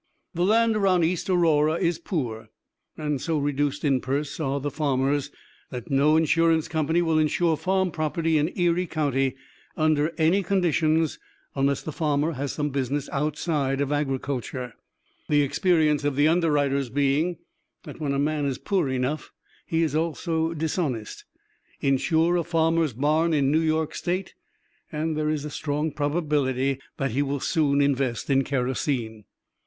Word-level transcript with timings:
The 0.33 0.43
land 0.43 0.75
around 0.75 1.03
East 1.03 1.29
Aurora 1.29 1.73
is 1.75 1.99
poor, 1.99 2.49
and 2.97 3.21
so 3.21 3.37
reduced 3.37 3.85
in 3.85 4.01
purse 4.01 4.39
are 4.39 4.59
the 4.59 4.71
farmers 4.71 5.29
that 5.69 5.91
no 5.91 6.17
insurance 6.17 6.67
company 6.67 7.03
will 7.03 7.19
insure 7.19 7.55
farm 7.55 7.91
property 7.91 8.39
in 8.39 8.51
Erie 8.59 8.87
County 8.87 9.35
under 9.77 10.11
any 10.17 10.41
conditions 10.41 11.19
unless 11.53 11.83
the 11.83 11.91
farmer 11.91 12.31
has 12.31 12.51
some 12.51 12.71
business 12.71 13.09
outside 13.13 13.79
of 13.79 13.91
agriculture 13.91 14.73
the 15.29 15.43
experience 15.43 16.03
of 16.03 16.15
the 16.15 16.27
underwriters 16.27 16.89
being 16.89 17.37
that 17.83 17.99
when 17.99 18.11
a 18.13 18.17
man 18.17 18.47
is 18.47 18.57
poor 18.57 18.89
enough, 18.89 19.31
he 19.67 19.83
is 19.83 19.93
also 19.93 20.55
dishonest; 20.55 21.25
insure 21.79 22.37
a 22.37 22.43
farmer's 22.43 22.93
barn 22.93 23.35
in 23.35 23.51
New 23.51 23.59
York 23.61 23.93
State, 23.93 24.33
and 24.91 25.15
there 25.15 25.29
is 25.29 25.45
a 25.45 25.51
strong 25.51 25.91
probability 25.91 26.79
that 26.97 27.11
he 27.11 27.21
will 27.21 27.39
soon 27.39 27.81
invest 27.81 28.31
in 28.31 28.43
kerosene. 28.43 29.25